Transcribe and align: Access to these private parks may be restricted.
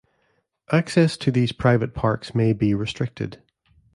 Access 0.71 1.15
to 1.17 1.29
these 1.29 1.51
private 1.51 1.93
parks 1.93 2.33
may 2.33 2.53
be 2.53 2.73
restricted. 2.73 3.39